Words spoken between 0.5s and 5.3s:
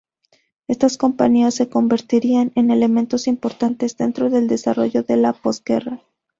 Estas compañías se convertirían en elementos importantes dentro del desarrollo de